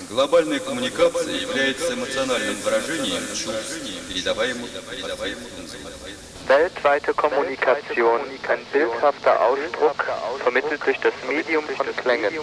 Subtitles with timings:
[0.00, 3.78] Глобальная коммуникация является эмоциональным выражением чувств,
[4.08, 4.70] передаваемых,
[6.46, 10.04] Weltweite Kommunikation, ein bildhafter Ausdruck,
[10.42, 12.34] vermittelt durch das Medium von Klängen.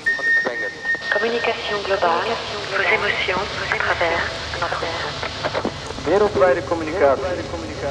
[1.13, 2.35] Communication globale,
[2.71, 4.21] vos émotions à travers
[4.59, 4.88] notre.
[6.05, 7.23] Wereldwijde communicatie,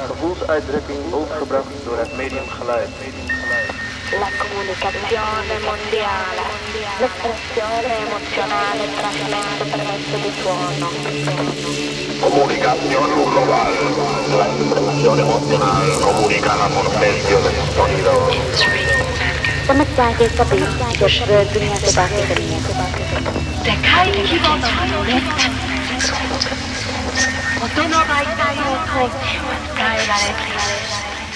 [0.07, 2.89] gevoelsuitdrukking overgebracht door het medium geluid.
[4.19, 6.41] la comunicazione mondiale,
[6.99, 10.89] l'espressione emozionale trasmessa per mezzo di suono.
[12.19, 18.11] Comunicazione globale, l'espressione espressione emozionale comunicata por medio del sonido.
[19.67, 20.63] Samecdaki tabi,
[20.99, 22.61] göçlü dünya sebatı kırmıyor.
[23.65, 24.51] Dekai kibo
[24.91, 25.61] no netta.
[27.61, 30.80] 大人が痛いを解き、伝えられている。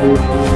[0.00, 0.50] Música